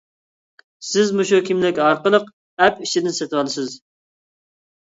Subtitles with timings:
[0.91, 2.33] سىز مۇشۇ كىملىك ئارقىلىق
[2.65, 3.79] ئەپ ئىچىدىن سېتىۋالىسىز.